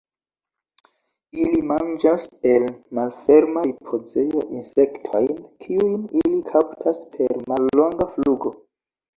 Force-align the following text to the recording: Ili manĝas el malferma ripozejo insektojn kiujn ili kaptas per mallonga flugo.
Ili 1.41 1.59
manĝas 1.71 2.25
el 2.53 2.65
malferma 2.99 3.65
ripozejo 3.67 4.41
insektojn 4.61 5.31
kiujn 5.67 6.03
ili 6.23 6.43
kaptas 6.51 7.05
per 7.19 7.39
mallonga 7.53 8.11
flugo. 8.17 8.57